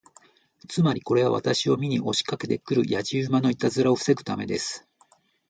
[0.67, 4.87] つまり、これは私を見に押しかけて来るやじ馬のいたずらを防ぐためです。